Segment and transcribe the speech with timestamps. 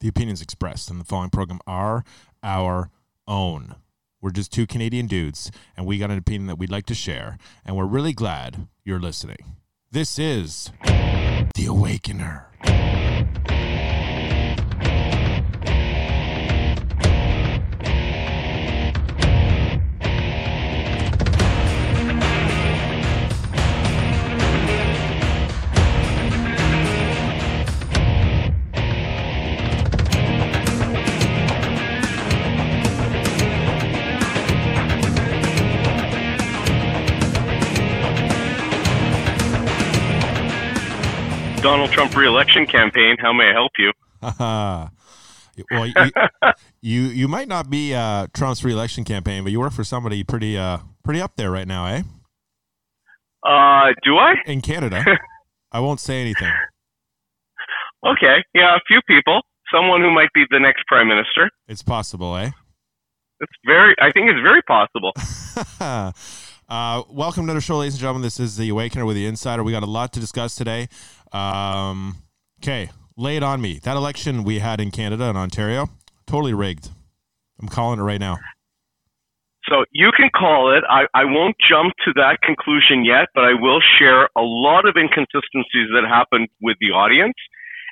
[0.00, 2.04] The opinions expressed in the following program are
[2.42, 2.90] our
[3.26, 3.74] own.
[4.20, 7.38] We're just two Canadian dudes, and we got an opinion that we'd like to share,
[7.64, 9.56] and we're really glad you're listening.
[9.90, 10.70] This is
[11.54, 12.44] The Awakener.
[41.68, 43.16] Donald Trump reelection campaign.
[43.20, 43.92] How may I help you?
[45.70, 46.10] well, you,
[46.80, 50.56] you, you might not be uh, Trump's reelection campaign, but you work for somebody pretty
[50.56, 52.02] uh, pretty up there right now, eh?
[53.46, 54.36] Uh, do I?
[54.46, 55.04] In Canada,
[55.70, 56.50] I won't say anything.
[58.02, 59.42] Okay, yeah, a few people.
[59.70, 61.50] Someone who might be the next prime minister.
[61.68, 62.52] It's possible, eh?
[63.40, 63.94] It's very.
[64.00, 65.12] I think it's very possible.
[66.68, 68.20] Uh, welcome to the show, ladies and gentlemen.
[68.20, 69.64] This is the Awakener with the Insider.
[69.64, 70.88] We got a lot to discuss today.
[71.32, 72.16] Um,
[72.62, 73.80] okay, lay it on me.
[73.82, 75.88] That election we had in Canada and Ontario,
[76.26, 76.90] totally rigged.
[77.60, 78.38] I'm calling it right now.
[79.68, 80.82] So you can call it.
[80.88, 84.96] I, I won't jump to that conclusion yet, but I will share a lot of
[84.96, 87.34] inconsistencies that happened with the audience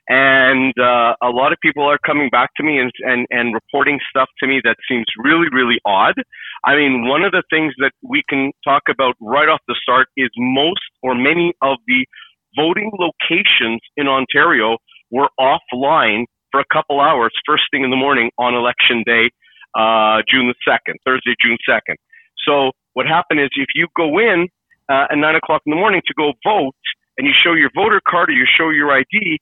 [0.09, 3.99] and uh, a lot of people are coming back to me and, and and reporting
[4.09, 6.15] stuff to me that seems really really odd.
[6.65, 10.09] I mean, one of the things that we can talk about right off the start
[10.17, 12.07] is most or many of the
[12.57, 14.79] voting locations in Ontario
[15.11, 19.31] were offline for a couple hours first thing in the morning on election day,
[19.79, 21.97] uh, June the second, Thursday, June second.
[22.47, 24.49] So what happened is if you go in
[24.89, 26.75] uh, at nine o'clock in the morning to go vote
[27.19, 29.39] and you show your voter card or you show your ID,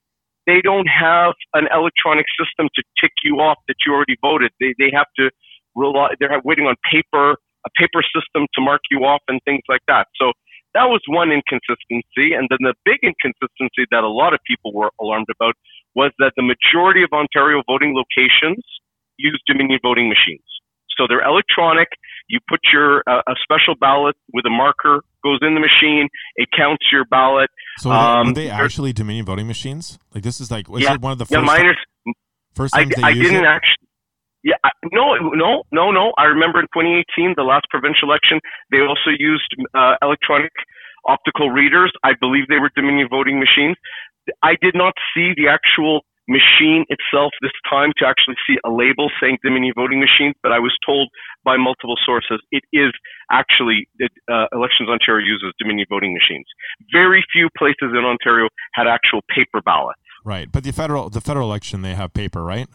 [0.47, 4.51] they don't have an electronic system to tick you off that you already voted.
[4.59, 5.31] They they have to
[5.75, 6.09] rely.
[6.19, 7.31] They're waiting on paper,
[7.65, 10.07] a paper system to mark you off and things like that.
[10.19, 10.33] So
[10.75, 12.35] that was one inconsistency.
[12.35, 15.55] And then the big inconsistency that a lot of people were alarmed about
[15.95, 18.59] was that the majority of Ontario voting locations
[19.17, 20.43] use Dominion voting machines.
[20.97, 21.87] So they're electronic.
[22.27, 26.07] You put your uh, a special ballot with a marker goes in the machine.
[26.35, 27.49] It counts your ballot.
[27.79, 29.99] So are they, um, they actually Dominion voting machines?
[30.13, 31.75] Like this is like was yeah, it one of the first yeah, mine
[32.53, 33.47] first times I, they I didn't it?
[33.47, 33.84] actually.
[34.45, 34.61] Yeah,
[34.93, 36.13] no, no, no, no.
[36.21, 38.37] I remember in 2018, the last provincial election,
[38.69, 40.53] they also used uh, electronic
[41.09, 41.91] optical readers.
[42.05, 43.75] I believe they were Dominion voting machines.
[44.45, 49.09] I did not see the actual machine itself this time to actually see a label
[49.21, 51.09] saying Dominion voting machine, but I was told
[51.43, 52.93] by multiple sources it is
[53.31, 53.89] actually
[54.29, 56.45] uh, Elections Ontario uses Dominion voting machines.
[56.93, 60.01] Very few places in Ontario had actual paper ballots.
[60.23, 62.67] Right, but the federal the federal election they have paper, right?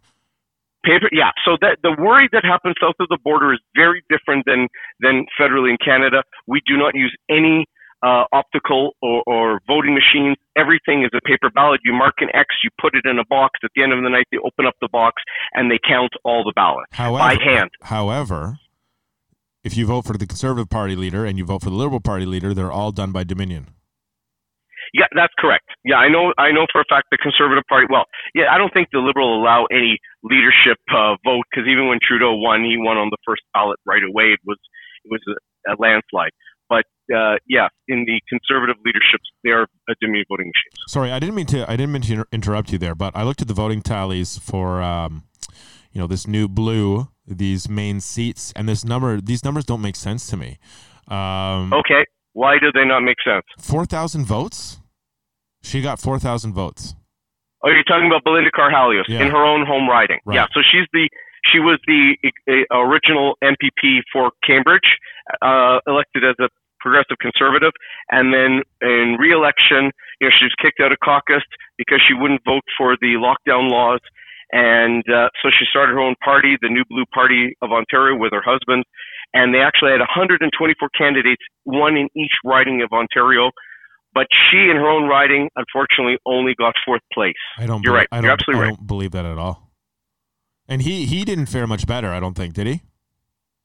[0.85, 1.31] Paper, yeah.
[1.45, 4.69] So that the worry that happens south of the border is very different than
[5.01, 6.23] than federally in Canada.
[6.47, 7.67] We do not use any
[8.03, 10.37] uh, optical or, or voting machines.
[10.57, 11.81] Everything is a paper ballot.
[11.85, 13.61] You mark an X, you put it in a box.
[13.63, 16.45] At the end of the night, they open up the box and they count all
[16.45, 17.71] the ballots however, by hand.
[17.83, 18.59] However,
[19.63, 22.25] if you vote for the Conservative Party leader and you vote for the Liberal Party
[22.25, 23.69] leader, they're all done by Dominion.
[24.93, 25.65] Yeah, that's correct.
[25.85, 26.33] Yeah, I know.
[26.39, 27.87] I know for a fact the Conservative Party.
[27.91, 31.99] Well, yeah, I don't think the Liberal allow any leadership uh, vote because even when
[32.03, 34.35] Trudeau won, he won on the first ballot right away.
[34.35, 34.59] It was
[35.05, 36.33] it was a, a landslide.
[36.69, 36.85] But
[37.15, 40.85] uh, yeah, in the conservative leaderships, they are a Dominion voting machines.
[40.89, 41.71] Sorry, I didn't mean to.
[41.71, 44.81] I didn't mean to interrupt you there, but I looked at the voting tallies for,
[44.81, 45.25] um,
[45.93, 49.21] you know, this new blue, these main seats, and this number.
[49.21, 50.59] These numbers don't make sense to me.
[51.09, 53.45] Um, okay, why do they not make sense?
[53.59, 54.80] Four thousand votes.
[55.63, 56.95] She got four thousand votes.
[57.63, 59.21] Oh, you're talking about Belinda Karahalios yeah.
[59.21, 60.19] in her own home riding.
[60.25, 60.37] Right.
[60.37, 61.09] Yeah, so she's the
[61.53, 62.17] she was the
[62.49, 64.97] uh, original MPP for Cambridge,
[65.43, 66.49] uh, elected as a
[66.81, 67.73] progressive conservative,
[68.11, 71.43] and then in re-election, you know, she was kicked out of caucus
[71.77, 74.01] because she wouldn't vote for the lockdown laws,
[74.53, 78.33] and uh, so she started her own party, the New Blue Party of Ontario, with
[78.33, 78.85] her husband,
[79.33, 80.51] and they actually had 124
[80.97, 83.51] candidates, one in each riding of Ontario.
[84.13, 87.35] But she, in her own riding, unfortunately, only got fourth place.
[87.59, 87.83] I don't.
[87.83, 88.09] You're believe, right.
[88.13, 88.77] I don't, You're absolutely I right.
[88.77, 89.71] don't believe that at all.
[90.69, 92.09] And he he didn't fare much better.
[92.09, 92.55] I don't think.
[92.55, 92.83] Did he?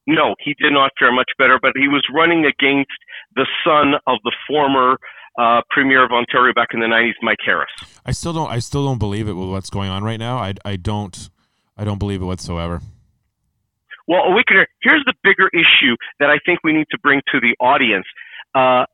[0.08, 2.92] No, he did not fare much better, but he was running against
[3.36, 4.98] the son of the former
[5.40, 7.70] uh, premier of Ontario back in the '90s, Mike Harris.
[8.06, 8.50] I still don't.
[8.50, 10.38] I still don't believe it with what's going on right now.
[10.38, 11.30] I, I don't.
[11.78, 12.82] I don't believe it whatsoever.
[14.08, 14.44] Well, we
[14.82, 18.06] here's the bigger issue that I think we need to bring to the audience.
[18.54, 18.86] Uh,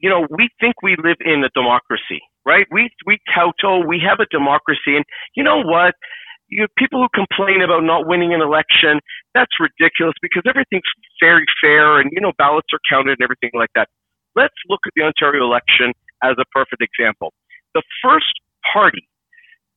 [0.00, 2.66] you know, we think we live in a democracy, right?
[2.70, 5.04] We we kowtow, we have a democracy, and
[5.36, 5.94] you know what?
[6.50, 8.98] you people who complain about not winning an election,
[9.34, 10.90] that's ridiculous because everything's
[11.22, 13.88] very fair and you know ballots are counted and everything like that.
[14.36, 17.32] Let's look at the Ontario election as a perfect example.
[17.74, 18.34] The first
[18.72, 19.08] party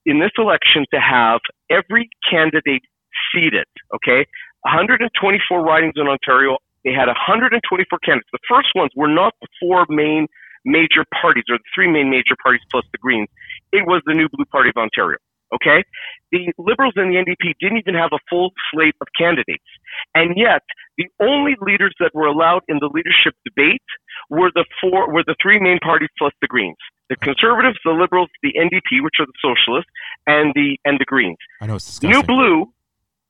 [0.05, 2.83] in this election to have every candidate
[3.31, 3.65] seated,
[3.95, 4.25] okay?
[4.65, 7.59] 124 ridings in Ontario, they had 124
[8.00, 8.30] candidates.
[8.31, 10.27] The first ones were not the four main
[10.65, 13.27] major parties or the three main major parties plus the Greens.
[13.71, 15.18] It was the New Blue Party of Ontario.
[15.53, 15.83] Okay?
[16.31, 19.68] The Liberals and the NDP didn't even have a full slate of candidates.
[20.15, 20.63] And yet,
[20.97, 23.86] the only leaders that were allowed in the leadership debate
[24.29, 26.77] were the four, were the three main parties plus the Greens.
[27.09, 29.91] The Conservatives, the Liberals, the NDP, which are the Socialists,
[30.25, 31.38] and the, and the Greens.
[31.62, 32.09] I know it's disgusting.
[32.09, 32.74] New Blue,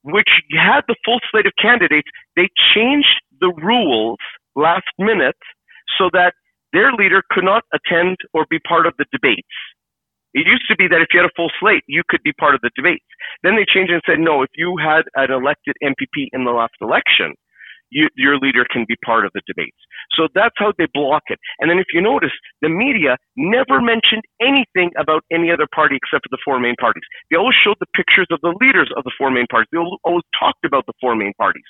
[0.03, 4.19] which had the full slate of candidates, they changed the rules
[4.55, 5.37] last minute
[5.97, 6.33] so that
[6.73, 9.47] their leader could not attend or be part of the debates.
[10.33, 12.55] It used to be that if you had a full slate, you could be part
[12.55, 13.05] of the debates.
[13.43, 16.73] Then they changed and said, no, if you had an elected MPP in the last
[16.81, 17.35] election,
[17.93, 19.77] you, your leader can be part of the debates.
[20.17, 21.39] So that's how they block it.
[21.59, 26.25] And then if you notice, the media never mentioned anything about any other party except
[26.25, 27.03] for the four main parties.
[27.29, 29.69] They always showed the pictures of the leaders of the four main parties.
[29.71, 31.65] They always talked about the four main parties.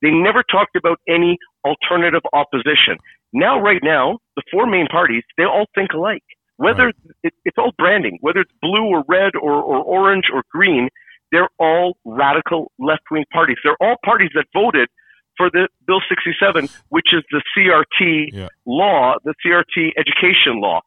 [0.00, 2.96] They never talked about any alternative opposition.
[3.32, 6.22] Now, right now, the four main parties, they all think alike.
[6.56, 6.94] Whether right.
[7.22, 10.88] it, it's all branding, whether it's blue or red or, or orange or green,
[11.32, 13.58] they're all radical left wing parties.
[13.62, 14.88] They're all parties that voted
[15.36, 18.48] for the Bill 67, which is the CRT yeah.
[18.66, 20.80] law, the CRT education law.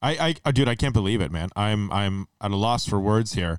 [0.00, 1.50] I, I, dude, I can't believe it, man.
[1.54, 3.58] I'm, I'm at a loss for words here.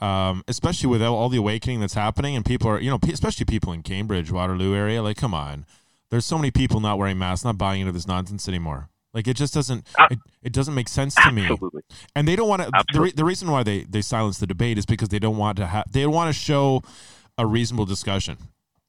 [0.00, 3.72] Um, especially with all the awakening that's happening, and people are, you know, especially people
[3.72, 5.00] in Cambridge, Waterloo area.
[5.00, 5.64] Like, come on,
[6.10, 8.88] there's so many people not wearing masks, not buying into this nonsense anymore.
[9.14, 11.42] Like it just doesn't uh, it, it doesn't make sense to me.
[11.42, 11.82] Absolutely.
[12.16, 14.78] And they don't want to the, re, the reason why they they silence the debate
[14.78, 16.82] is because they don't want to have they want to show
[17.36, 18.38] a reasonable discussion.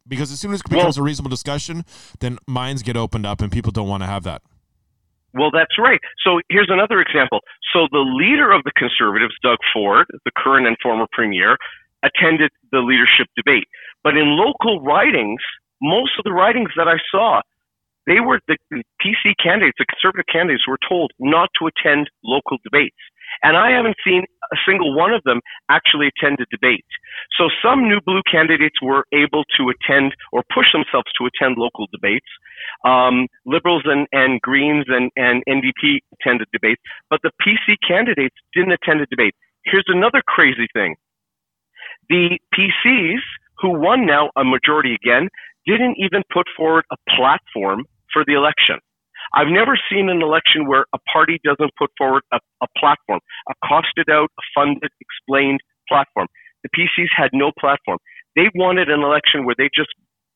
[0.08, 1.86] Because as soon as it becomes well, a reasonable discussion,
[2.20, 4.42] then minds get opened up and people don't want to have that.
[5.34, 6.00] Well, that's right.
[6.24, 7.40] So here's another example.
[7.74, 11.58] So the leader of the conservatives, Doug Ford, the current and former premier,
[12.04, 13.66] attended the leadership debate.
[14.04, 15.42] But in local ridings,
[15.82, 17.42] most of the ridings that I saw,
[18.06, 22.58] they were the, the PC candidates, the conservative candidates were told not to attend local
[22.64, 23.00] debates.
[23.42, 26.86] And I haven't seen a single one of them actually attend a debate.
[27.38, 31.88] So some new blue candidates were able to attend or push themselves to attend local
[31.92, 32.28] debates.
[32.86, 38.74] Um, liberals and, and Greens and, and NDP attended debates, but the PC candidates didn't
[38.74, 39.36] attend a debate.
[39.66, 40.96] Here's another crazy thing.
[42.10, 43.24] The PCs,
[43.60, 45.30] who won now a majority again,
[45.66, 48.80] didn't even put forward a platform for the election.
[49.34, 53.20] I've never seen an election where a party doesn't put forward a, a platform,
[53.50, 55.60] a costed out, a funded, explained
[55.90, 56.28] platform.
[56.64, 57.98] The PCs had no platform.
[58.36, 59.90] They wanted an election where they just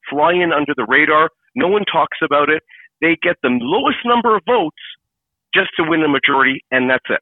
[0.09, 1.29] fly in under the radar.
[1.55, 2.63] No one talks about it.
[3.01, 4.77] They get the lowest number of votes
[5.53, 7.21] just to win a majority, and that's it.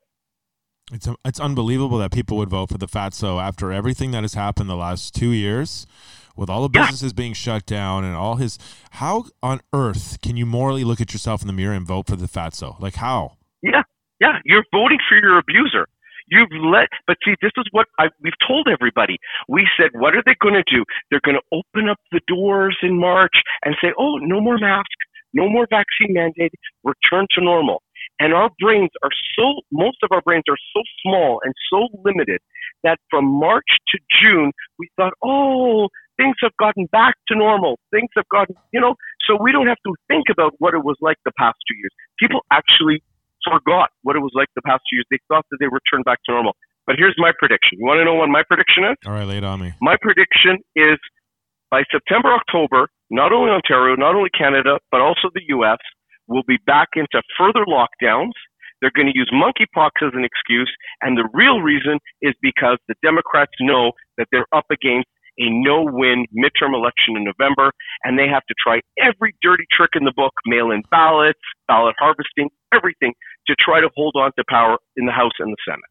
[0.91, 4.69] It's it's unbelievable that people would vote for the Fatso after everything that has happened
[4.69, 5.87] the last two years
[6.35, 8.57] with all the businesses being shut down and all his
[8.91, 12.15] how on earth can you morally look at yourself in the mirror and vote for
[12.15, 13.83] the fatso like how yeah
[14.19, 15.87] yeah you're voting for your abuser
[16.27, 19.17] You've let, but see, this is what I, we've told everybody.
[19.47, 20.83] We said, what are they going to do?
[21.11, 24.89] They're going to open up the doors in March and say, oh, no more masks,
[25.33, 26.51] no more vaccine mandate,
[26.83, 27.83] return to normal.
[28.19, 32.39] And our brains are so, most of our brains are so small and so limited
[32.83, 37.79] that from March to June, we thought, oh, things have gotten back to normal.
[37.91, 38.95] Things have gotten, you know,
[39.27, 41.91] so we don't have to think about what it was like the past two years.
[42.19, 43.03] People actually
[43.43, 45.05] forgot what it was like the past two years.
[45.11, 46.55] They thought that they returned back to normal.
[46.87, 47.79] But here's my prediction.
[47.79, 48.95] You want to know what my prediction is?
[49.05, 49.73] All right, lay it on me.
[49.81, 50.97] My prediction is
[51.71, 55.77] by September, October, not only Ontario, not only Canada, but also the U.S.
[56.27, 58.37] will be back into further lockdowns.
[58.81, 62.95] They're going to use monkeypox as an excuse, and the real reason is because the
[63.01, 65.07] Democrats know that they're up against
[65.39, 67.71] a no-win midterm election in November,
[68.03, 72.49] and they have to try every dirty trick in the book, mail-in ballots, ballot harvesting,
[72.73, 73.13] everything
[73.47, 75.81] to try to hold on to power in the House and the Senate.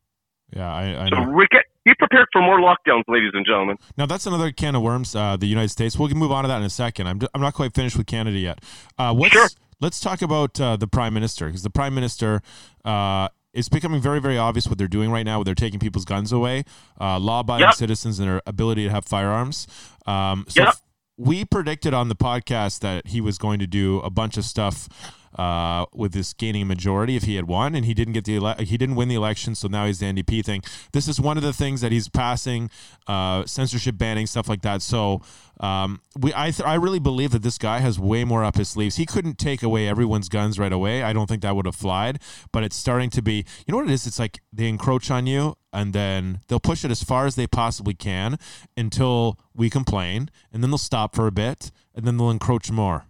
[0.55, 3.77] Yeah, I, I so we get, be prepared for more lockdowns, ladies and gentlemen.
[3.97, 5.15] Now that's another can of worms.
[5.17, 5.99] Uh, the United States.
[5.99, 7.09] We'll move on to that in a second.
[7.09, 8.61] I'm, I'm not quite finished with Canada yet.
[8.99, 9.49] Uh, sure.
[9.81, 12.43] Let's talk about uh, the Prime Minister because the Prime Minister
[12.85, 15.43] uh, it's becoming very, very obvious what they're doing right now.
[15.43, 16.65] They're taking people's guns away,
[17.01, 17.75] uh, law-abiding yep.
[17.75, 19.67] citizens and their ability to have firearms.
[20.07, 20.75] Um, so yep.
[21.17, 24.89] we predicted on the podcast that he was going to do a bunch of stuff
[25.35, 28.37] uh, with this gaining a majority if he had won, and he didn't get the
[28.37, 30.63] ele- he didn't win the election, so now he's the NDP thing.
[30.93, 32.71] This is one of the things that he's passing,
[33.07, 34.83] uh, censorship banning stuff like that.
[34.83, 35.23] So
[35.61, 38.69] um, we I th- I really believe that this guy has way more up his
[38.69, 38.97] sleeves.
[38.97, 41.03] He couldn't take away everyone's guns right away.
[41.03, 42.21] I don't think that would have flied,
[42.53, 43.45] but it's starting to be.
[43.67, 44.07] You know what it is?
[44.07, 47.47] It's like they encroach on you, and then they'll push it as far as they
[47.47, 48.39] possibly can
[48.77, 53.07] until we complain, and then they'll stop for a bit, and then they'll encroach more.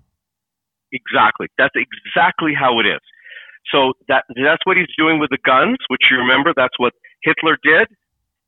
[0.94, 1.48] Exactly.
[1.58, 3.00] That's exactly how it is.
[3.72, 7.58] So that that's what he's doing with the guns, which you remember that's what Hitler
[7.64, 7.88] did,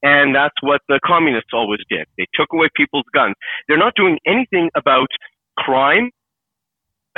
[0.02, 2.06] and that's what the communists always did.
[2.18, 3.34] They took away people's guns.
[3.68, 5.08] They're not doing anything about
[5.58, 6.10] crime,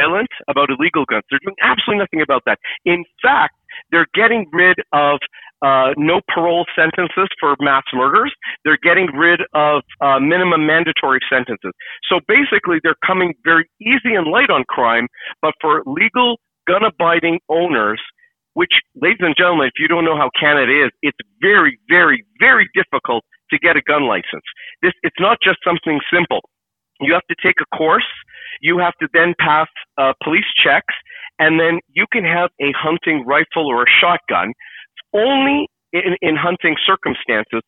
[0.00, 1.24] violence, about illegal guns.
[1.30, 2.58] They're doing absolutely nothing about that.
[2.84, 3.54] In fact,
[3.90, 5.18] they're getting rid of
[5.62, 8.32] uh, no parole sentences for mass murders.
[8.64, 11.72] They're getting rid of uh, minimum mandatory sentences.
[12.08, 15.08] So basically, they're coming very easy and light on crime,
[15.42, 18.00] but for legal gun abiding owners,
[18.54, 22.68] which, ladies and gentlemen, if you don't know how Canada is, it's very, very, very
[22.74, 24.44] difficult to get a gun license.
[24.82, 26.40] This, it's not just something simple.
[27.00, 28.10] You have to take a course.
[28.60, 30.94] You have to then pass uh, police checks,
[31.38, 34.52] and then you can have a hunting rifle or a shotgun
[35.18, 37.62] only in, in hunting circumstances.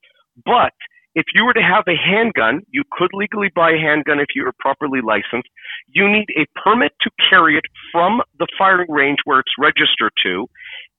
[0.45, 0.73] But
[1.15, 4.45] if you were to have a handgun, you could legally buy a handgun if you
[4.45, 5.49] were properly licensed.
[5.89, 10.47] You need a permit to carry it from the firing range where it's registered to,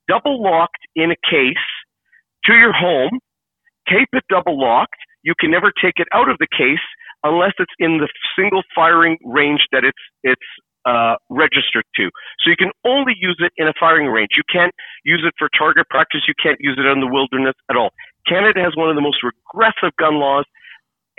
[0.07, 1.65] double locked in a case
[2.45, 3.19] to your home,
[3.87, 4.99] tape it double locked.
[5.23, 6.83] You can never take it out of the case
[7.23, 10.41] unless it's in the single firing range that it's it's
[10.85, 12.09] uh, registered to.
[12.43, 14.29] So you can only use it in a firing range.
[14.35, 14.73] You can't
[15.05, 16.21] use it for target practice.
[16.27, 17.91] You can't use it in the wilderness at all.
[18.27, 20.45] Canada has one of the most regressive gun laws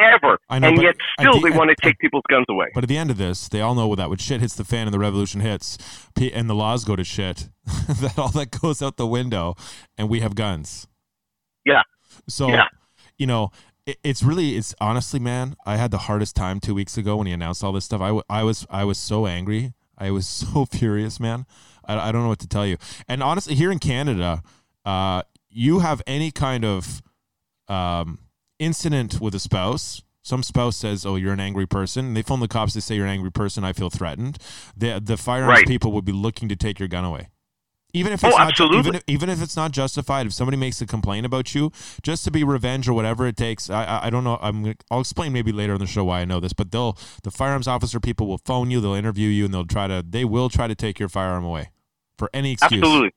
[0.00, 2.66] ever, know, and yet still the- they want to take people's guns away.
[2.74, 4.86] But at the end of this, they all know that when shit hits the fan
[4.86, 5.78] and the revolution hits,
[6.16, 9.54] and the laws go to shit, that all that goes out the window,
[9.96, 10.88] and we have guns.
[11.64, 11.82] Yeah.
[12.28, 12.64] So, Yeah.
[13.16, 13.50] you know,
[13.86, 17.26] it, it's really, it's honestly, man, I had the hardest time two weeks ago when
[17.26, 18.00] he announced all this stuff.
[18.00, 19.72] I, w- I was, I was so angry.
[19.98, 21.46] I was so furious, man.
[21.84, 22.76] I, I don't know what to tell you.
[23.08, 24.42] And honestly, here in Canada,
[24.84, 27.02] uh, you have any kind of
[27.68, 28.18] um,
[28.58, 30.02] incident with a spouse.
[30.24, 32.74] Some spouse says, "Oh, you're an angry person." And they phone the cops.
[32.74, 33.64] They say you're an angry person.
[33.64, 34.38] I feel threatened.
[34.76, 35.66] The the firearms Right.
[35.66, 37.28] people would be looking to take your gun away,
[37.94, 38.78] even if Oh, it's not absolutely.
[38.78, 40.26] even if, even if it's not justified.
[40.26, 41.70] If somebody makes a complaint about you,
[42.02, 43.68] just to be revenge or whatever it takes.
[43.70, 44.38] I I, I don't know.
[44.40, 46.52] I'm I'll explain maybe later on the show why I know this.
[46.52, 48.80] But they'll the firearms officer people will phone you.
[48.80, 51.70] They'll interview you, and they'll try to they will try to take your firearm away
[52.16, 52.78] for any excuse.
[52.82, 53.10] Absolutely,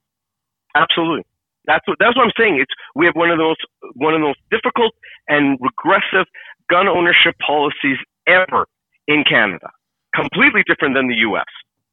[0.76, 1.26] absolutely.
[1.66, 2.60] That's what that's what I'm saying.
[2.60, 3.56] It's we have one of those
[3.96, 4.94] one of the most difficult
[5.28, 6.28] and regressive
[6.70, 8.68] gun ownership policies ever
[9.08, 9.70] in Canada.
[10.14, 11.46] Completely different than the U.S.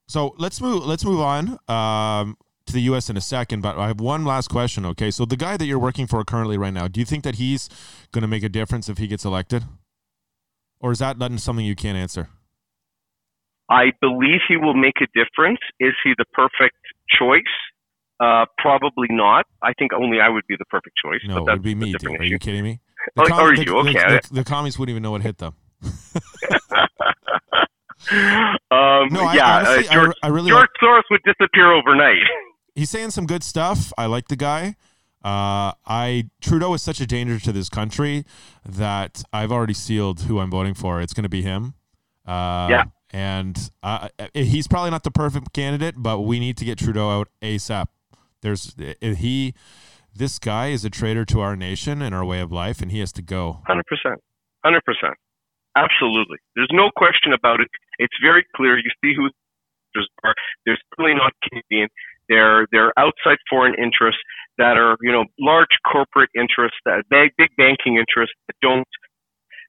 [0.09, 0.85] So let's move.
[0.85, 3.11] Let's move on um, to the U.S.
[3.11, 3.61] in a second.
[3.63, 4.85] But I have one last question.
[4.87, 7.37] Okay, so the guy that you're working for currently right now, do you think that
[7.37, 7.69] he's
[8.13, 9.65] going to make a difference if he gets elected,
[10.81, 12.29] or is that not something you can't answer?
[13.71, 15.59] I believe he will make a difference.
[15.81, 16.77] Is he the perfect
[17.19, 17.43] choice?
[18.21, 19.47] Uh, probably not.
[19.63, 21.21] I think only I would be the perfect choice.
[21.27, 21.93] No, it would be me.
[21.99, 22.21] Dude.
[22.21, 22.81] Are you kidding me?
[23.17, 23.83] Oh, com- are the- you?
[23.83, 24.21] the- Okay.
[24.29, 25.55] The, the commies wouldn't even know what hit them.
[25.83, 25.91] um,
[29.11, 30.51] No, I, yeah, honestly, uh, George, I, I really.
[30.51, 32.17] George Soros would disappear overnight.
[32.75, 33.93] he's saying some good stuff.
[33.99, 34.77] I like the guy.
[35.25, 38.25] Uh, I Trudeau is such a danger to this country
[38.67, 41.01] that I've already sealed who I'm voting for.
[41.01, 41.75] It's going to be him.
[42.27, 42.85] Uh, Yeah.
[43.15, 47.29] And uh, he's probably not the perfect candidate, but we need to get Trudeau out
[47.43, 47.89] ASAP.
[48.41, 49.55] There's he.
[50.15, 53.01] This guy is a traitor to our nation and our way of life, and he
[53.01, 53.61] has to go.
[53.67, 54.21] Hundred percent,
[54.65, 55.15] hundred percent,
[55.77, 56.39] absolutely.
[56.57, 57.69] There's no question about it.
[57.99, 58.79] It's very clear.
[58.79, 59.29] You see who
[59.95, 60.35] there's are.
[60.65, 60.79] They're
[61.15, 61.89] not Canadian.
[62.33, 64.23] They're they're outside foreign interests
[64.57, 68.89] that are you know large corporate interests that big big banking interests that don't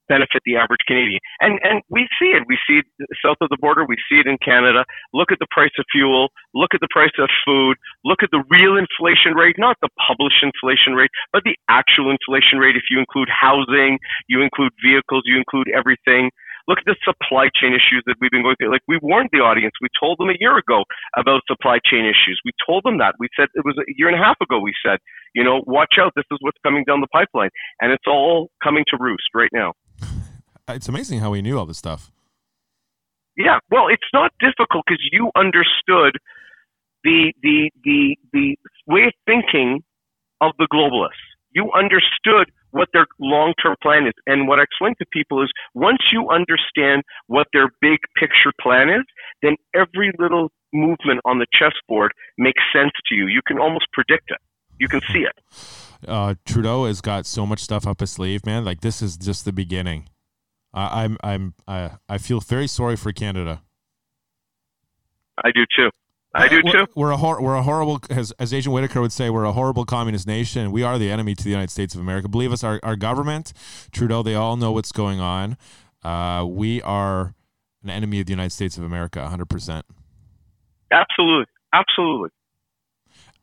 [0.09, 1.19] benefit the average Canadian.
[1.39, 2.43] And and we see it.
[2.47, 2.87] We see it
[3.23, 3.85] south of the border.
[3.85, 4.85] We see it in Canada.
[5.13, 6.29] Look at the price of fuel.
[6.53, 7.77] Look at the price of food.
[8.03, 12.59] Look at the real inflation rate, not the published inflation rate, but the actual inflation
[12.59, 12.75] rate.
[12.75, 16.31] If you include housing, you include vehicles, you include everything.
[16.67, 18.71] Look at the supply chain issues that we've been going through.
[18.71, 19.73] Like we warned the audience.
[19.81, 20.83] We told them a year ago
[21.17, 22.39] about supply chain issues.
[22.45, 23.15] We told them that.
[23.19, 24.59] We said it was a year and a half ago.
[24.59, 24.99] We said,
[25.35, 26.13] you know, watch out.
[26.15, 27.49] This is what's coming down the pipeline,
[27.81, 29.73] and it's all coming to roost right now.
[30.69, 32.11] It's amazing how we knew all this stuff.
[33.35, 36.17] Yeah, well, it's not difficult because you understood
[37.03, 38.55] the the the the
[38.87, 39.83] way of thinking
[40.39, 41.32] of the globalists.
[41.53, 44.13] You understood what their long term plan is.
[44.25, 48.89] And what I explain to people is once you understand what their big picture plan
[48.89, 49.05] is,
[49.41, 53.27] then every little movement on the chessboard makes sense to you.
[53.27, 54.39] You can almost predict it.
[54.79, 56.07] You can see it.
[56.07, 58.65] Uh, Trudeau has got so much stuff up his sleeve, man.
[58.65, 60.09] Like this is just the beginning.
[60.73, 63.61] I, I'm I'm I, I feel very sorry for Canada.
[65.43, 65.89] I do too.
[66.33, 66.87] I do too.
[66.95, 69.85] We're a hor- we're a horrible as as Agent Whitaker would say we're a horrible
[69.85, 70.71] communist nation.
[70.71, 72.27] We are the enemy to the United States of America.
[72.27, 73.53] Believe us, our our government,
[73.91, 75.57] Trudeau, they all know what's going on.
[76.03, 77.35] Uh, we are
[77.83, 79.45] an enemy of the United States of America, 100.
[79.47, 79.85] percent
[80.91, 82.29] Absolutely, absolutely.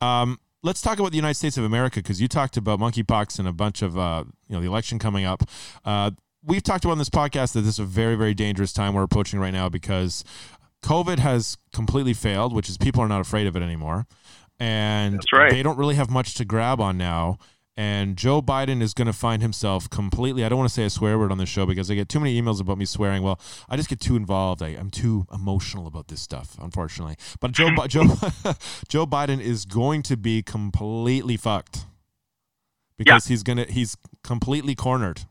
[0.00, 3.46] Um, let's talk about the United States of America because you talked about monkeypox and
[3.46, 5.44] a bunch of uh, you know the election coming up.
[5.84, 6.10] Uh,
[6.44, 9.02] we've talked about on this podcast that this is a very very dangerous time we're
[9.02, 10.24] approaching right now because
[10.82, 14.06] COVID has completely failed, which is people are not afraid of it anymore.
[14.58, 15.50] And right.
[15.50, 17.38] they don't really have much to grab on now.
[17.76, 20.44] And Joe Biden is going to find himself completely.
[20.44, 22.20] I don't want to say a swear word on this show because I get too
[22.20, 23.22] many emails about me swearing.
[23.22, 24.62] Well, I just get too involved.
[24.62, 27.16] I, am too emotional about this stuff, unfortunately.
[27.40, 28.02] But Joe, Joe,
[28.88, 31.86] Joe Biden is going to be completely fucked
[32.98, 33.32] because yeah.
[33.32, 35.22] he's gonna he's completely cornered.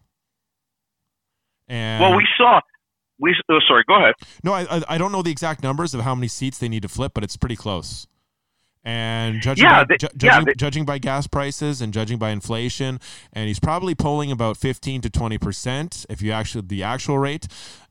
[1.68, 2.62] And well, we saw
[3.20, 4.16] we oh, sorry, go ahead.
[4.44, 6.90] No, I I don't know the exact numbers of how many seats they need to
[6.90, 8.08] flip, but it's pretty close.
[8.84, 12.18] And judging yeah, by, they, ju- yeah, judging, they, judging by gas prices and judging
[12.18, 13.00] by inflation,
[13.34, 17.48] and he's probably polling about fifteen to twenty percent if you actually the actual rate.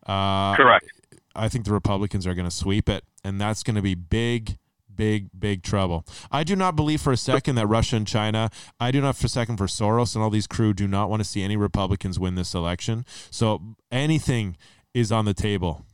[0.07, 0.87] Uh, Correct.
[1.35, 4.57] I think the Republicans are going to sweep it, and that's going to be big,
[4.93, 6.05] big, big trouble.
[6.33, 9.27] I do not believe for a second that Russia and China, I do not for
[9.27, 12.19] a second for Soros and all these crew do not want to see any Republicans
[12.19, 13.05] win this election.
[13.31, 14.57] So anything
[14.95, 15.85] is on the table.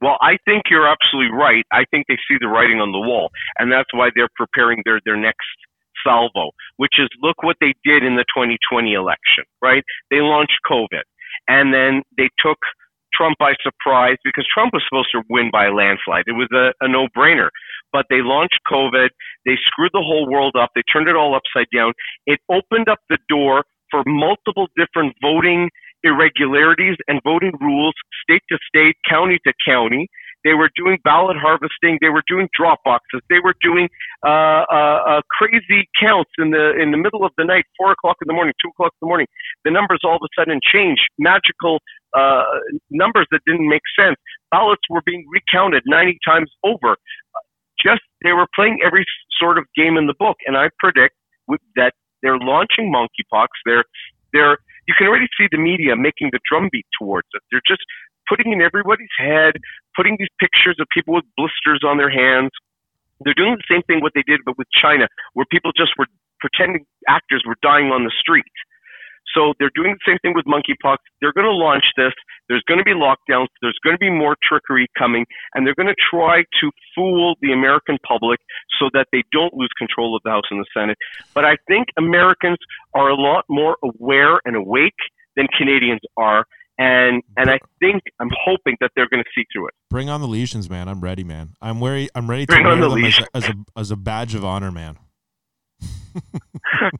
[0.00, 1.64] Well, I think you're absolutely right.
[1.70, 5.00] I think they see the writing on the wall, and that's why they're preparing their
[5.04, 5.44] their next
[6.02, 9.84] salvo, which is look what they did in the 2020 election, right?
[10.10, 11.04] They launched COVID,
[11.48, 12.56] and then they took
[13.12, 16.24] Trump by surprise because Trump was supposed to win by a landslide.
[16.26, 17.48] It was a, a no brainer.
[17.92, 19.08] But they launched COVID.
[19.44, 20.70] They screwed the whole world up.
[20.74, 21.92] They turned it all upside down.
[22.26, 25.68] It opened up the door for multiple different voting
[26.02, 30.08] irregularities and voting rules, state to state, county to county.
[30.44, 31.98] They were doing ballot harvesting.
[32.00, 33.20] They were doing drop boxes.
[33.28, 33.88] They were doing
[34.24, 38.16] uh, uh, uh, crazy counts in the in the middle of the night, four o'clock
[38.22, 39.26] in the morning, two o'clock in the morning.
[39.64, 41.02] The numbers all of a sudden changed.
[41.18, 41.80] Magical
[42.16, 42.44] uh,
[42.90, 44.16] numbers that didn't make sense.
[44.50, 46.96] Ballots were being recounted 90 times over.
[47.84, 49.04] Just they were playing every
[49.38, 51.14] sort of game in the book, and I predict
[51.76, 53.48] that they're launching monkeypox.
[53.64, 53.84] They're
[54.32, 54.58] they're
[54.90, 57.42] you can already see the media making the drumbeat towards it.
[57.54, 57.86] They're just
[58.26, 59.54] putting in everybody's head,
[59.94, 62.50] putting these pictures of people with blisters on their hands.
[63.22, 65.06] They're doing the same thing what they did, but with China,
[65.38, 66.10] where people just were
[66.42, 68.50] pretending actors were dying on the street.
[69.34, 70.98] So they're doing the same thing with monkeypox.
[71.20, 72.12] They're going to launch this.
[72.48, 73.46] There's going to be lockdowns.
[73.62, 77.52] There's going to be more trickery coming, and they're going to try to fool the
[77.52, 78.40] American public
[78.78, 80.98] so that they don't lose control of the House and the Senate.
[81.34, 82.58] But I think Americans
[82.94, 84.98] are a lot more aware and awake
[85.36, 86.44] than Canadians are.
[86.78, 89.74] And and I think I'm hoping that they're going to see through it.
[89.90, 90.88] Bring on the lesions, man!
[90.88, 91.50] I'm ready, man.
[91.60, 92.08] I'm ready.
[92.14, 94.34] I'm ready to Bring wear on the them as a, as a as a badge
[94.34, 94.96] of honor, man.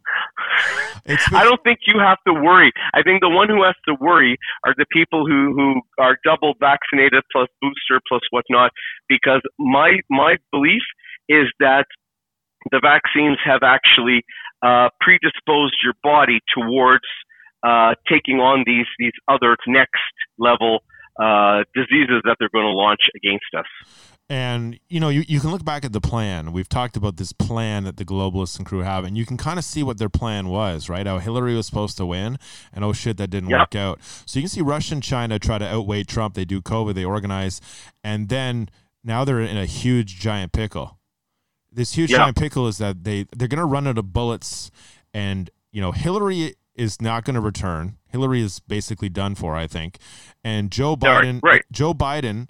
[1.06, 2.72] It's I don't think you have to worry.
[2.94, 6.54] I think the one who has to worry are the people who, who are double
[6.60, 8.70] vaccinated plus booster plus whatnot,
[9.08, 10.82] because my my belief
[11.28, 11.86] is that
[12.70, 14.22] the vaccines have actually
[14.62, 17.04] uh, predisposed your body towards
[17.62, 20.80] uh, taking on these these other next level
[21.20, 23.66] uh, diseases that they're going to launch against us.
[24.28, 26.52] And you know, you, you can look back at the plan.
[26.52, 29.58] We've talked about this plan that the globalists and crew have, and you can kind
[29.58, 31.04] of see what their plan was, right?
[31.04, 32.38] How Hillary was supposed to win,
[32.72, 33.58] and oh shit, that didn't Yep.
[33.58, 33.98] work out.
[34.26, 36.34] So you can see Russia and China try to outweigh Trump.
[36.34, 37.60] They do COVID, they organize,
[38.04, 38.68] and then
[39.02, 40.96] now they're in a huge giant pickle.
[41.72, 44.70] This huge giant pickle is that they they're going to run out of bullets,
[45.12, 47.96] and you know Hillary is not going to return.
[48.08, 49.98] Hillary is basically done for, I think,
[50.42, 51.40] and Joe Biden.
[51.42, 51.62] right.
[51.70, 52.48] Joe Biden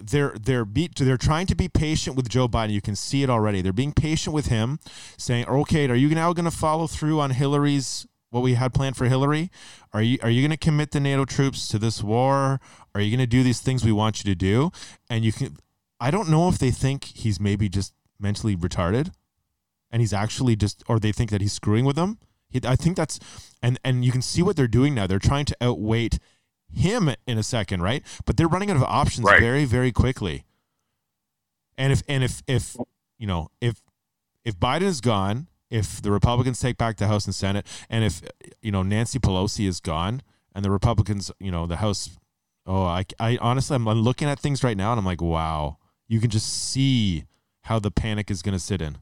[0.00, 2.70] they're they're be, they're trying to be patient with Joe Biden.
[2.70, 3.60] You can see it already.
[3.62, 4.78] They're being patient with him,
[5.16, 8.96] saying, "Okay, are you now going to follow through on Hillary's what we had planned
[8.96, 9.50] for Hillary?
[9.92, 12.60] Are you are you going to commit the NATO troops to this war?
[12.94, 14.70] Are you going to do these things we want you to do?"
[15.10, 15.56] And you can
[16.00, 19.12] I don't know if they think he's maybe just mentally retarded
[19.90, 22.18] and he's actually just or they think that he's screwing with them.
[22.50, 23.18] He, I think that's
[23.62, 25.06] and and you can see what they're doing now.
[25.06, 26.18] They're trying to outweight
[26.72, 28.02] him in a second, right?
[28.24, 29.40] But they're running out of options Right.
[29.40, 30.44] very, very quickly.
[31.76, 32.76] And if and if if
[33.18, 33.82] you know if
[34.44, 38.22] if Biden is gone if the Republicans take back the House and Senate, and if
[38.62, 40.22] you know Nancy Pelosi is gone,
[40.54, 42.10] and the Republicans, you know, the House.
[42.66, 45.78] Oh, I, I honestly, I'm, I'm looking at things right now, and I'm like, wow,
[46.06, 47.24] you can just see
[47.62, 48.98] how the panic is going to sit in.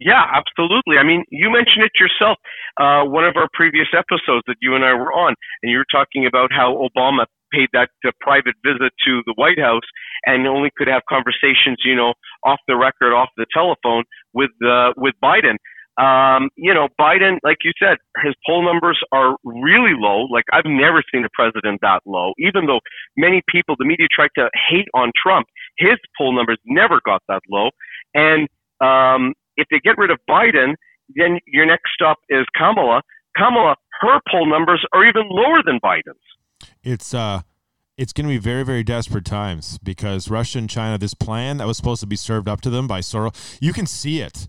[0.00, 0.96] Yeah, absolutely.
[0.98, 2.38] I mean, you mentioned it yourself.
[2.80, 5.90] Uh, one of our previous episodes that you and I were on, and you were
[5.92, 9.84] talking about how Obama paid that uh, private visit to the White House
[10.26, 14.92] and only could have conversations, you know, off the record, off the telephone with uh,
[14.96, 15.56] with Biden.
[16.00, 20.24] Um, you know, Biden, like you said, his poll numbers are really low.
[20.32, 22.32] Like I've never seen a president that low.
[22.38, 22.80] Even though
[23.18, 25.46] many people, the media tried to hate on Trump,
[25.78, 27.68] his poll numbers never got that low.
[28.14, 28.48] And
[28.80, 30.74] um, if they get rid of Biden,
[31.14, 33.02] then your next stop is Kamala.
[33.36, 36.70] Kamala, her poll numbers are even lower than Biden's.
[36.82, 37.42] It's uh
[37.96, 41.66] it's going to be very, very desperate times because Russia and China, this plan that
[41.66, 44.48] was supposed to be served up to them by Soros, you can see it.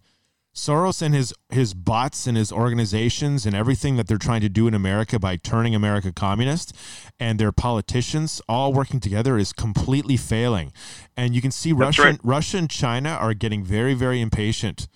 [0.53, 4.67] Soros and his his bots and his organizations and everything that they're trying to do
[4.67, 6.75] in America by turning America communist
[7.19, 10.73] and their politicians all working together is completely failing.
[11.15, 12.19] And you can see That's Russia right.
[12.21, 14.87] Russia and China are getting very very impatient.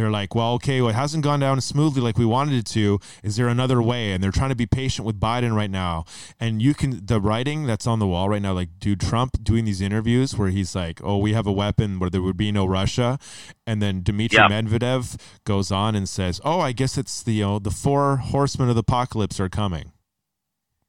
[0.00, 2.98] They're like, well, okay, well, it hasn't gone down smoothly like we wanted it to.
[3.22, 4.12] Is there another way?
[4.12, 6.06] And they're trying to be patient with Biden right now.
[6.40, 9.66] And you can, the writing that's on the wall right now, like, dude, Trump doing
[9.66, 12.64] these interviews where he's like, oh, we have a weapon where there would be no
[12.64, 13.18] Russia.
[13.66, 14.38] And then Dmitry.
[14.38, 18.70] Medvedev goes on and says, oh, I guess it's the, you know, the four horsemen
[18.70, 19.92] of the apocalypse are coming.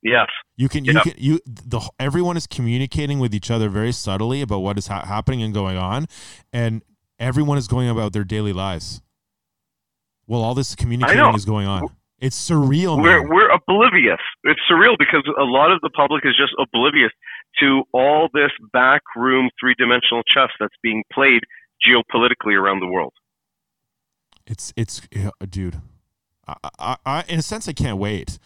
[0.02, 0.28] Yes.
[0.56, 4.60] You can, you can, you, the, everyone is communicating with each other very subtly about
[4.60, 6.08] what is ha- happening and going on.
[6.54, 6.82] And
[7.22, 9.02] everyone is going about their daily lives.
[10.28, 11.84] Well, all this communicating is going on.
[12.20, 13.30] It's surreal, We're man.
[13.30, 14.20] we're oblivious.
[14.44, 17.12] It's surreal because a lot of the public is just oblivious
[17.60, 21.42] to all this backroom three dimensional chess that's being played
[21.84, 23.14] geopolitically around the world.
[24.46, 25.82] It's it's yeah, dude.
[26.48, 28.38] I, I, I in a sense I can't wait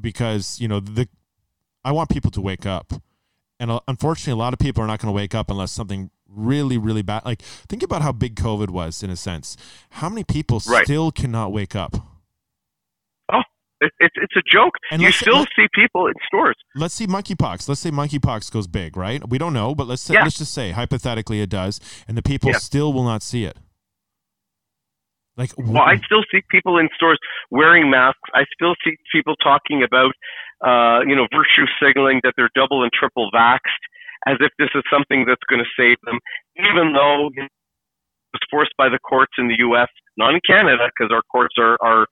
[0.00, 1.08] because you know the
[1.84, 2.92] I want people to wake up,
[3.58, 6.10] and uh, unfortunately a lot of people are not going to wake up unless something
[6.28, 7.24] really really bad.
[7.24, 9.56] Like think about how big COVID was in a sense.
[9.90, 10.84] How many people Right.
[10.84, 11.96] still cannot wake up?
[13.78, 14.72] It, it's it's a joke.
[14.90, 16.56] And you still let- see people in stores.
[16.76, 17.68] Let's see monkeypox.
[17.68, 19.20] Let's say monkeypox goes big, right?
[19.28, 20.22] We don't know, but let's say, Yeah.
[20.22, 22.56] let's just say hypothetically it does, and the people Yeah.
[22.56, 23.58] still will not see it.
[25.36, 27.18] Like Well, I still see people in stores
[27.50, 28.18] wearing masks.
[28.34, 30.14] I still see people talking about,
[30.64, 33.60] uh, you know, virtue signaling that they're double and triple vaxxed,
[34.26, 36.18] as if this is something that's going to save them,
[36.56, 37.48] even though it
[38.32, 41.78] was forced by the courts in the U.S., not in Canada, because our courts are,
[41.80, 42.06] are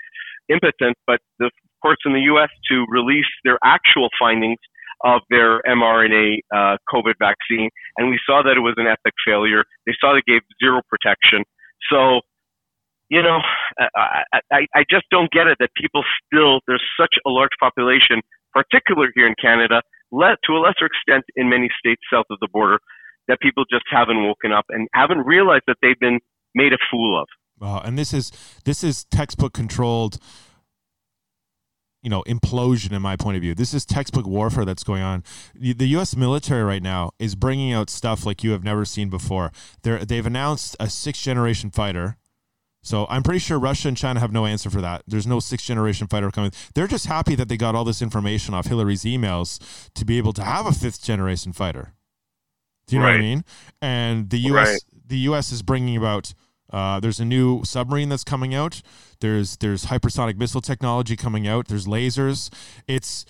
[0.49, 1.51] impotent, but the
[1.83, 2.49] courts in the U.S.
[2.71, 4.59] to release their actual findings
[5.05, 9.65] of their mRNA uh, COVID vaccine, and we saw that it was an epic failure.
[9.87, 11.45] They saw they gave zero protection.
[11.91, 12.21] So
[13.11, 13.39] you know,
[13.79, 18.23] I, I, I just don't get it that people still, there's such a large population,
[18.53, 19.83] particularly here in Canada,
[20.21, 22.79] to a lesser extent in many states south of the border,
[23.29, 26.21] that people just haven't woken up and haven't realized that they've been
[26.55, 27.27] made a fool of.
[27.61, 28.33] Wow, and this is
[28.65, 30.19] this is textbook controlled
[32.03, 33.55] you know implosion in my point of view.
[33.55, 35.25] This is textbook warfare that's going on.
[35.55, 39.09] The, the us military right now is bringing out stuff like you have never seen
[39.09, 39.51] before.
[39.83, 42.19] They're, they've announced a sixth generation fighter
[42.85, 45.67] so i'm pretty sure russia and china have no answer for that there's no sixth
[45.67, 49.59] generation fighter coming they're just happy that they got all this information off hillary's emails
[49.95, 51.95] to be able to have a fifth generation fighter
[52.87, 53.45] do you know what i mean
[53.83, 54.81] and the us Right.
[55.09, 56.33] the us is bringing about
[56.73, 58.83] uh, there's a new submarine that's coming out.
[59.21, 61.69] There's there's hypersonic missile technology coming out.
[61.69, 62.53] There's lasers.
[62.89, 63.25] It's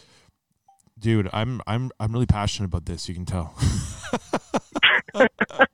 [0.98, 3.06] dude, I'm I'm I'm really passionate about this.
[3.06, 3.54] You can tell.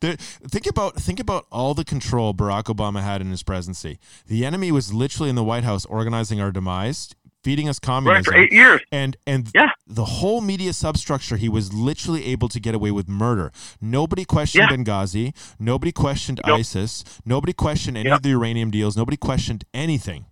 [0.00, 3.98] There- think about think about all the control Barack Obama had in his presidency.
[4.26, 7.08] The enemy was literally in the White House organizing our demise,
[7.42, 8.80] feeding us Right, communism for eight years.
[8.92, 9.70] and and Yeah.
[9.86, 13.50] the whole media substructure he was literally able to get away with murder
[13.80, 14.76] nobody questioned Yeah.
[14.76, 16.58] benghazi nobody questioned Nope.
[16.58, 18.16] isis nobody questioned any Yep.
[18.18, 20.26] of the uranium deals nobody questioned anything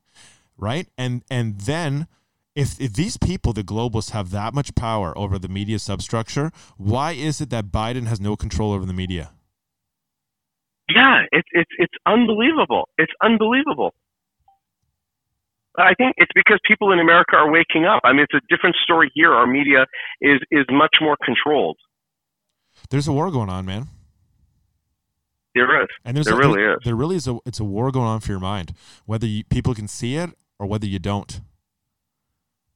[0.59, 2.07] right and and then
[2.55, 7.13] if, if these people the globalists have that much power over the media substructure why
[7.13, 9.31] is it that biden has no control over the media
[10.89, 12.89] Yeah, it's it's it's unbelievable.
[12.99, 13.93] It's unbelievable.
[15.77, 18.01] I think it's because people in America are waking up.
[18.05, 19.33] I mean, it's a different story here.
[19.33, 19.87] Our media
[20.21, 21.77] is is much more controlled.
[22.91, 23.87] there's a war going on man
[25.55, 25.89] There is.
[26.05, 26.79] And there's There a, really there, is.
[26.85, 28.73] There really is a it's a war going on for your mind,
[29.07, 31.41] whether you, people can see it or whether you don't.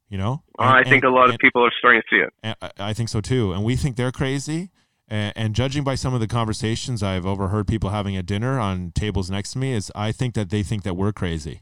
[0.09, 2.57] You know, Uh, I think and- a lot of people are starting to see it.
[2.79, 4.69] I- I think so too, and we think they're crazy,
[5.13, 8.93] And, and judging by some of the conversations I've overheard people having at dinner on
[8.93, 11.61] tables next to me, is I think that they think that we're crazy.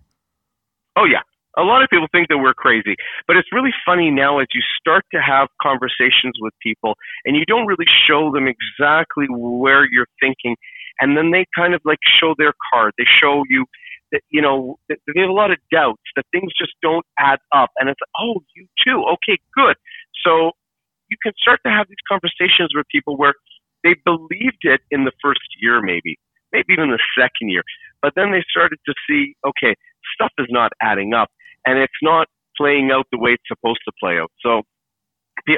[0.95, 1.23] Oh yeah,
[1.59, 2.95] a lot of people think that we're crazy,
[3.27, 7.45] but it's really funny now as you start to have conversations with people and you
[7.45, 10.55] don't really show them exactly where you're thinking,
[11.01, 12.93] and then they kind of like show their card.
[12.99, 13.67] They show you
[14.13, 17.41] that you know that they have a lot of doubts that things just don't add
[17.53, 19.75] up, and it's oh, you too, okay, good.
[20.25, 20.53] So
[21.11, 23.35] you can start to have these conversations with people where
[23.83, 26.19] they believed it in the first year, maybe,
[26.53, 27.63] maybe even the second year,
[28.03, 29.75] but then they started to see, okay,
[30.15, 31.29] stuff is not adding up
[31.67, 34.31] and it's not playing out the way it's supposed to play out.
[34.41, 34.63] So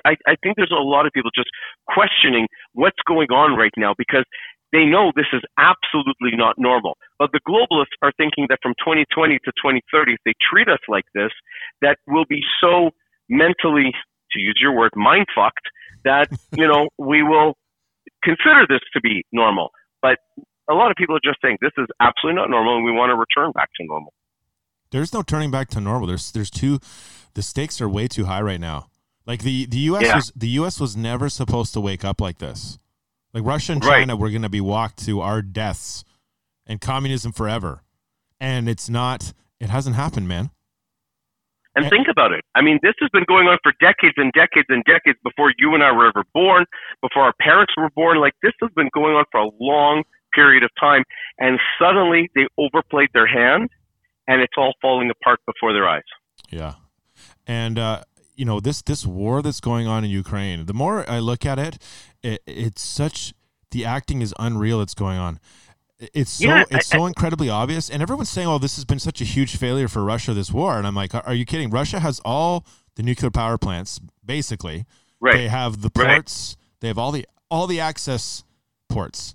[0.05, 1.51] I, I think there's a lot of people just
[1.89, 4.25] questioning what's going on right now because
[4.73, 6.97] they know this is absolutely not normal.
[7.19, 11.05] But the globalists are thinking that from 2020 to 2030, if they treat us like
[11.15, 11.31] this,
[11.83, 12.91] that we'll be so
[13.29, 13.93] mentally,
[14.33, 15.67] to use your word, mind fucked
[16.05, 17.55] that, you know, we will
[18.23, 19.71] consider this to be normal.
[20.01, 20.19] But
[20.71, 23.11] a lot of people are just saying this is absolutely not normal and we want
[23.11, 24.13] to return back to normal.
[24.91, 26.07] There's no turning back to normal.
[26.07, 26.79] There's there's too
[27.35, 28.89] the stakes are way too high right now.
[29.27, 30.17] Like the the US Yeah.
[30.17, 32.79] was the US was never supposed to wake up like this.
[33.33, 34.01] Like Russia and Right.
[34.01, 36.05] China were going to be walked to our deaths
[36.67, 37.83] and communism forever.
[38.39, 40.51] And it's not it hasn't happened, man.
[41.75, 42.45] And think about it.
[42.55, 45.75] I mean, this has been going on for decades and decades and decades before you
[45.75, 46.67] and I were ever born,
[47.01, 48.21] before our parents were born.
[48.21, 50.05] Like, this has been going on for a long
[50.35, 51.05] period of time.
[51.39, 53.71] And suddenly they overplayed their hand
[54.27, 56.03] and it's all falling apart before their eyes.
[56.51, 56.75] Yeah,
[57.47, 58.03] and uh,
[58.35, 60.67] you know this this war that's going on in Ukraine.
[60.67, 61.79] The more I look at it,
[62.23, 63.35] it it's such
[63.71, 64.79] the acting is unreal.
[64.79, 65.41] That's going on.
[66.15, 68.99] It's so Yeah, it's I- so incredibly obvious, and everyone's saying, "Oh, this has been
[68.99, 71.71] such a huge failure for Russia this war." And I'm like, "Are you kidding?
[71.71, 74.85] Russia has all the nuclear power plants, basically.
[75.21, 75.35] Right.
[75.35, 76.17] They have the Right.
[76.17, 76.57] ports.
[76.81, 78.43] They have all the all the access
[78.89, 79.35] ports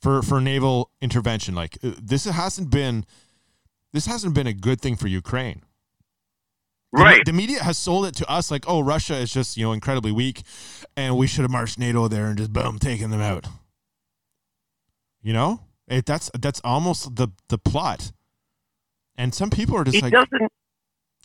[0.00, 1.54] for for naval intervention.
[1.54, 3.04] Like uh, this hasn't been
[3.92, 5.62] this hasn't been a good thing for Ukraine.
[6.92, 7.24] The Right.
[7.26, 10.12] The media has sold it to us like, oh, Russia is just you know incredibly
[10.12, 10.42] weak,
[10.96, 13.46] and we should have marched NATO there and just boom, taken them out.
[15.22, 18.12] You know, it, that's that's almost the the plot.
[19.16, 20.50] And some people are just It like, doesn't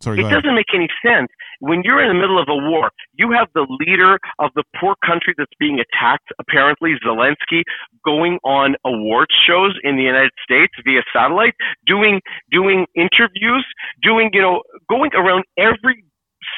[0.01, 1.29] sorry, It doesn't make any sense.
[1.59, 4.95] When you're in the middle of a war, you have the leader of the poor
[5.05, 7.63] country that's being attacked, apparently Zelensky,
[8.05, 11.53] going on awards shows in the United States via satellite,
[11.85, 13.65] doing doing interviews,
[14.03, 16.03] doing you know, going around every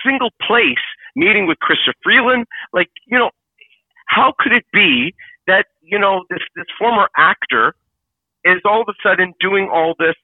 [0.06, 0.84] single place,
[1.16, 2.46] meeting with Chrystia Freeland.
[2.74, 3.30] Like you know,
[4.08, 5.14] how could it be
[5.48, 7.74] that you know this this former actor
[8.46, 10.16] is all of a sudden doing all this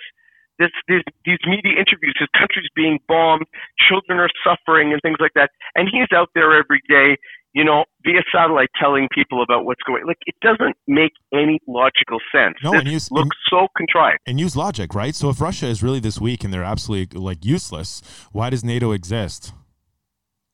[0.60, 3.46] this, this these media interviews, his country's being bombed,
[3.88, 7.16] children are suffering, and things like that, and he's out there every day,
[7.54, 10.04] you know, via satellite telling people about what's going.
[10.08, 12.56] Like it doesn't make any logical sense.
[12.64, 14.18] No, this and s- looks so contrived.
[14.26, 15.14] and use logic, right?
[15.14, 18.02] So if Russia is really this weak and they're absolutely like useless,
[18.32, 19.54] why does NATO exist?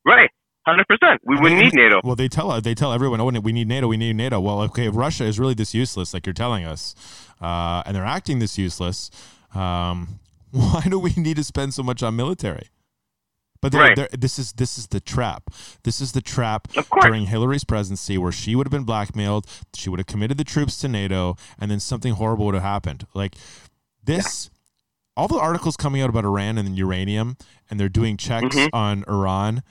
[0.05, 0.29] Right,
[0.65, 1.21] hundred percent.
[1.25, 2.01] We wouldn't need NATO.
[2.03, 4.39] Well, they tell us, they tell everyone, oh, we need NATO, we need NATO.
[4.39, 6.95] Well, okay, if Russia is really this useless, like you're telling us,
[7.41, 9.09] uh, and they're acting this useless,
[9.53, 10.19] um,
[10.51, 12.67] why do we need to spend so much on military?
[13.61, 13.95] But they're, Right.
[13.95, 15.43] they're, this is this is the trap.
[15.83, 16.67] This is the trap
[17.01, 19.45] during Hillary's presidency, where she would have been blackmailed.
[19.73, 23.07] She would have committed the troops to NATO, and then something horrible would have happened.
[23.13, 23.35] Like
[24.03, 24.49] this,
[25.15, 27.37] all the articles coming out about Iran and uranium,
[27.69, 28.69] and they're doing checks Mhm.
[28.73, 29.63] on Iran,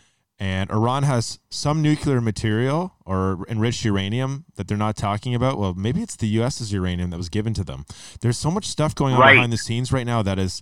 [0.42, 5.56] and Iran has some nuclear material or enriched uranium that they're not talking about.
[5.56, 7.84] Well, maybe it's the U.S.'s uranium that was given to them.
[8.22, 9.34] There's so much stuff going on Right.
[9.34, 10.60] behind the scenes right now that is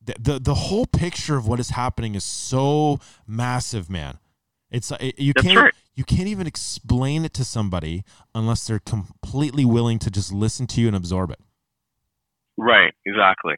[0.00, 4.18] the, the the whole picture of what is happening is so massive, man.
[4.70, 5.74] It's uh, you That's can't right.
[5.96, 10.80] you can't even explain it to somebody unless they're completely willing to just listen to
[10.80, 11.40] you and absorb it.
[12.56, 13.56] Right, exactly.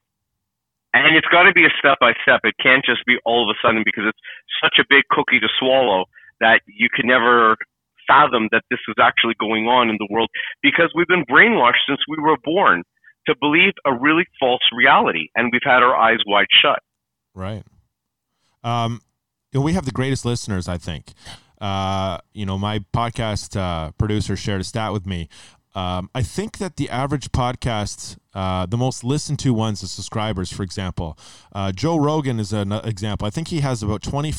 [0.94, 2.40] And it's got to be a step by step.
[2.44, 4.24] It can't just be all of a sudden because it's
[4.62, 6.06] such a big cookie to swallow
[6.40, 7.56] that you can never
[8.06, 10.30] fathom that this is actually going on in the world
[10.62, 12.82] because we've been brainwashed since we were born
[13.26, 16.80] to believe a really false reality and we've had our eyes wide shut.
[17.34, 17.62] Right.
[18.64, 19.02] Um,
[19.52, 21.12] you know, we have the greatest listeners, I think.
[21.60, 25.28] Uh, you know, my podcast uh, producer shared a stat with me.
[25.74, 30.52] Um, I think that the average podcast, uh, the most listened to ones, the subscribers,
[30.52, 31.16] for example,
[31.52, 33.26] uh, Joe Rogan is an example.
[33.26, 34.32] I think he has about 20,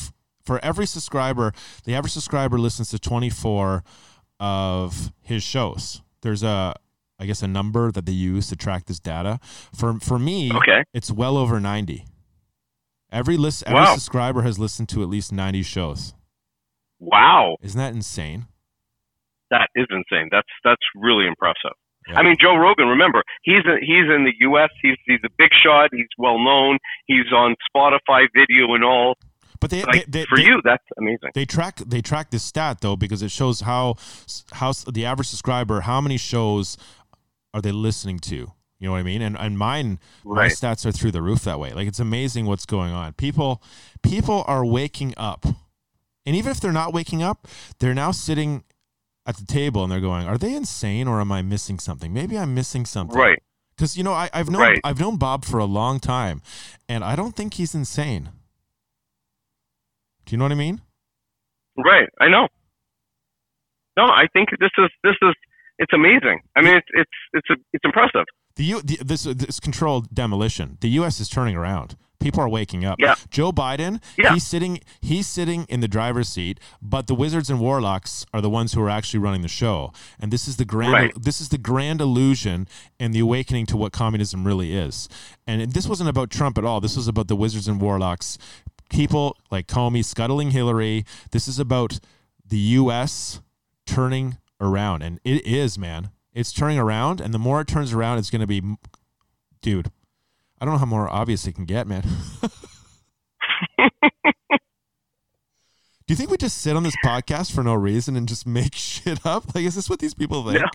[0.44, 1.52] for every subscriber,
[1.84, 3.84] the average subscriber listens to 24
[4.38, 6.02] of his shows.
[6.22, 6.74] There's a,
[7.18, 9.38] I guess, a number that they use to track this data.
[9.74, 10.84] For, for me, Okay.
[10.92, 12.04] it's well over 90.
[13.12, 13.94] Every list, every Wow.
[13.94, 16.14] subscriber has listened to at least 90 shows.
[16.98, 17.56] Wow.
[17.62, 18.46] Isn't that insane?
[19.50, 20.28] That is insane.
[20.30, 21.72] That's that's really impressive.
[22.08, 22.18] Yeah.
[22.18, 22.88] I mean, Joe Rogan.
[22.88, 24.70] Remember, he's a, he's in the U.S.
[24.82, 25.90] He's he's a big shot.
[25.92, 26.78] He's well known.
[27.06, 29.16] He's on Spotify video and all.
[29.60, 31.30] But they, Like they, they for they- you, that's amazing.
[31.34, 33.96] they track they track this stat though because it shows how
[34.52, 36.78] how the average subscriber how many shows
[37.52, 40.92] are they listening to you know what i mean and and mine my stats are
[40.92, 43.62] through the roof that way like it's amazing what's going on people
[44.02, 45.44] people are waking up
[46.24, 47.46] and even if they're not waking up
[47.80, 48.64] they're now sitting
[49.30, 52.36] at the table and they're going are they insane or am i missing something maybe
[52.38, 53.40] i'm missing something Right.
[53.74, 54.80] because you know I, i've known Right.
[54.84, 56.42] i've known bob for a long time
[56.88, 58.30] and i don't think he's insane
[60.26, 60.80] do you know what i mean
[61.76, 62.08] Right.
[62.20, 62.46] I know.
[63.96, 65.34] No, I think this is this is
[65.78, 66.40] it's amazing.
[66.56, 68.26] I mean, it's it's it's a, it's impressive.
[68.56, 70.76] The, U, the this this controlled demolition.
[70.80, 71.20] The U.S.
[71.20, 71.96] is turning around.
[72.20, 72.98] People are waking up.
[73.00, 73.14] Yeah.
[73.30, 74.34] Joe Biden, Yeah.
[74.34, 78.50] he's sitting he's sitting in the driver's seat, but the wizards and warlocks are the
[78.50, 79.92] ones who are actually running the show.
[80.18, 81.12] And this is the grand Right.
[81.22, 85.08] this is the grand illusion and the awakening to what communism really is.
[85.46, 86.80] And this wasn't about Trump at all.
[86.80, 88.38] This was about the wizards and warlocks,
[88.90, 91.04] people like Comey scuttling Hillary.
[91.32, 92.00] This is about
[92.46, 93.40] the U.S.
[93.86, 96.10] turning around, and it is, man.
[96.34, 98.62] It's turning around, and the more it turns around, it's going to be,
[99.62, 99.90] dude.
[100.60, 102.04] I don't know how more obvious it can get, man.
[106.10, 108.74] Do you think we just sit on this podcast for no reason and just make
[108.74, 109.54] shit up?
[109.54, 110.58] Like, is this what these people think?
[110.58, 110.68] Yeah.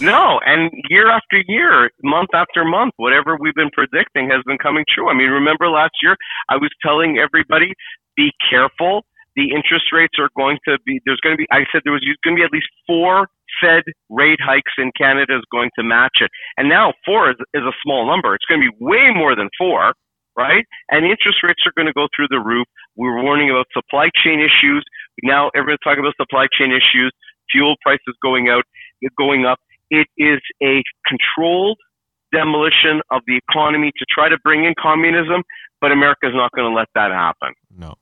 [0.00, 4.84] No, and year after year, month after month, whatever we've been predicting has been coming
[4.88, 5.10] true.
[5.10, 6.16] I mean, remember last year
[6.48, 7.72] I was telling everybody,
[8.16, 9.04] be careful.
[9.34, 12.04] The interest rates are going to be there's going to be I said there was
[12.22, 13.28] going to be at least four
[13.60, 16.30] Fed rate hikes in Canada is going to match it.
[16.56, 18.34] And now four is, is a small number.
[18.34, 19.92] It's going to be way more than four,
[20.36, 20.64] right?
[20.90, 22.66] And interest rates are going to go through the roof.
[22.96, 24.84] We were warning about supply chain issues.
[25.22, 27.12] Now everyone's talking about supply chain issues,
[27.50, 28.64] fuel prices going out,
[29.18, 29.58] going up.
[29.90, 31.78] It is a controlled
[32.32, 35.42] demolition of the economy to try to bring in communism,
[35.80, 37.54] but America's not going to let that happen.
[37.76, 37.94] No.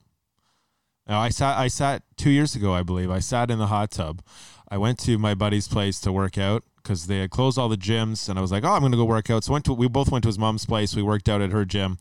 [1.08, 1.56] No, I sat.
[1.56, 3.11] I sat two years ago, I believe.
[3.11, 4.22] I sat in the hot tub.
[4.70, 7.76] I went to my buddy's place to work out because they had closed all the
[7.76, 9.72] gyms, and I was like, "Oh, I'm going to go work out." So went to.
[9.72, 10.94] We both went to his mom's place.
[10.94, 11.98] We worked out at her gym.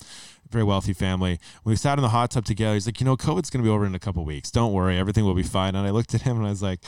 [0.50, 1.40] Very wealthy family.
[1.64, 2.74] We sat in the hot tub together.
[2.74, 4.50] He's like, "You know, COVID's going to be over in a couple weeks.
[4.52, 6.82] Don't worry, everything will be fine." And I looked at him and I was like,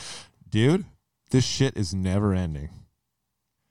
[0.48, 0.84] "Dude,
[1.30, 2.70] this shit is never ending."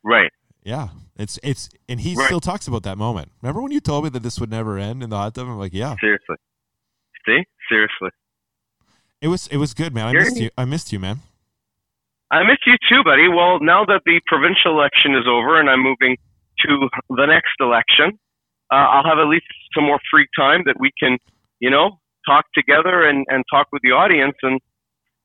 [0.03, 0.31] Right.
[0.63, 2.25] Yeah, it's it's, and he Right.
[2.27, 3.31] still talks about that moment.
[3.41, 5.47] Remember when you told me that this would never end in the hot tub?
[5.47, 6.35] I'm like, yeah, Seriously.
[7.25, 7.43] See?
[7.69, 8.09] Seriously.
[9.21, 10.07] it was it was good, man.
[10.07, 10.49] I missed you.
[10.57, 11.19] I missed you, man.
[12.31, 13.27] I miss you too, buddy.
[13.27, 16.17] Well, now that the provincial election is over and I'm moving
[16.65, 18.19] to the next election,
[18.71, 21.17] uh, I'll have at least some more free time that we can,
[21.59, 24.59] you know, talk together and, and talk with the audience and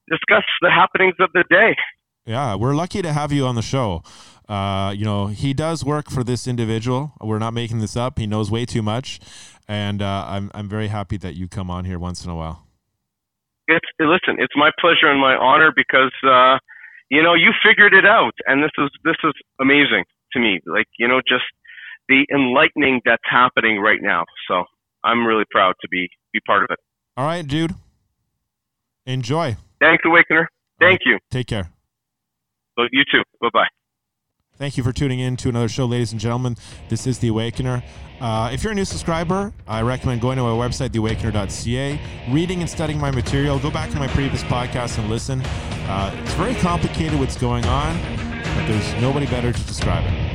[0.08, 1.76] discuss the happenings of the day.
[2.26, 4.02] Yeah, we're lucky to have you on the show.
[4.48, 7.12] Uh, you know, he does work for this individual.
[7.20, 8.18] We're not making this up.
[8.18, 9.20] He knows way too much,
[9.68, 12.66] and uh, I'm I'm very happy that you come on here once in a while.
[13.68, 16.58] It's listen, it's my pleasure and my honor because uh,
[17.10, 20.60] you know you figured it out, and this is this is amazing to me.
[20.66, 21.44] Like you know, just
[22.08, 24.24] the enlightening that's happening right now.
[24.48, 24.64] So
[25.02, 26.78] I'm really proud to be be part of it.
[27.16, 27.74] All right, dude.
[29.06, 29.56] Enjoy.
[29.80, 30.46] Thanks, Awakener.
[30.80, 31.18] Thank you.
[31.30, 31.70] Take care.
[32.76, 33.22] You too.
[33.40, 33.68] Bye bye.
[34.56, 36.56] Thank you for tuning in to another show, ladies and gentlemen.
[36.88, 37.82] This is The Awakener.
[38.20, 42.70] Uh, if you're a new subscriber, I recommend going to my website, theawakener.ca, reading and
[42.70, 43.58] studying my material.
[43.58, 45.40] Go back to my previous podcast and listen.
[45.42, 48.00] Uh, it's very complicated what's going on,
[48.54, 50.33] but there's nobody better to describe it.